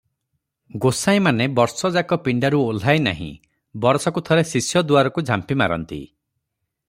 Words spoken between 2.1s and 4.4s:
ପିଣ୍ତାରୁ ଓହ୍ଲାଇ ନାହିଁ, ବରଷକୁ